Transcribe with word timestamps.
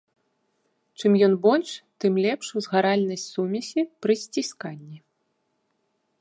Чым 1.01 1.11
ён 1.27 1.33
больш, 1.43 1.69
тым 2.05 2.13
лепш 2.25 2.45
узгаральнасць 2.61 3.27
сумесі 3.35 3.81
пры 4.07 4.13
сцісканні. 4.23 4.97